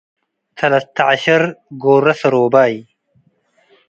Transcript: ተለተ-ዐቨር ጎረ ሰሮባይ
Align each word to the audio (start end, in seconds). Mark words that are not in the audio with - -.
ተለተ-ዐቨር 0.57 1.43
ጎረ 1.83 2.05
ሰሮባይ 2.21 2.73